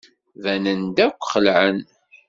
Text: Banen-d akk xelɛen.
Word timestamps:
Banen-d 0.41 0.97
akk 1.05 1.21
xelɛen. 1.31 1.79